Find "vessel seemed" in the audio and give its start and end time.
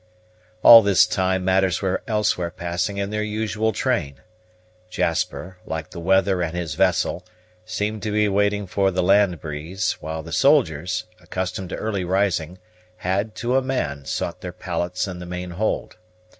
6.73-8.01